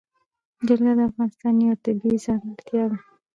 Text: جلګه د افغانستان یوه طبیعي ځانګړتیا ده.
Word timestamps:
جلګه 0.67 0.93
د 0.97 0.99
افغانستان 1.09 1.53
یوه 1.63 1.77
طبیعي 1.85 2.17
ځانګړتیا 2.25 2.83
ده. 2.91 2.97